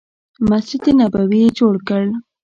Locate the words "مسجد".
0.49-0.83